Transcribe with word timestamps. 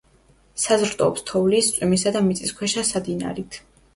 საზრდოობს 0.61 1.25
თოვლის, 1.31 1.69
წვიმისა 1.75 2.13
და 2.15 2.23
მიწისქვეშა 2.29 2.87
სადინარით. 2.93 3.63